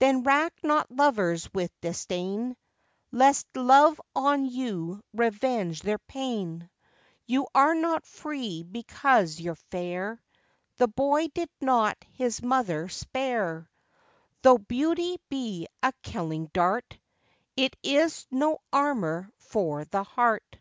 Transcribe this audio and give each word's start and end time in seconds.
Then 0.00 0.24
rack 0.24 0.52
not 0.64 0.90
lovers 0.90 1.48
with 1.54 1.70
disdain, 1.80 2.56
Lest 3.12 3.46
love 3.56 4.00
on 4.16 4.44
you 4.46 5.00
revenge 5.14 5.82
their 5.82 6.00
pain: 6.08 6.68
You 7.24 7.46
are 7.54 7.76
not 7.76 8.04
free 8.04 8.64
because 8.64 9.38
you're 9.38 9.54
fair, 9.54 10.20
The 10.78 10.88
Boy 10.88 11.28
did 11.28 11.50
not 11.60 12.04
his 12.10 12.42
mother 12.42 12.88
spare: 12.88 13.70
Though 14.42 14.58
beauty 14.58 15.20
be 15.28 15.68
a 15.84 15.92
killing 16.02 16.50
dart, 16.52 16.98
It 17.56 17.76
is 17.84 18.26
no 18.28 18.58
armour 18.72 19.30
for 19.38 19.84
the 19.84 20.02
heart. 20.02 20.56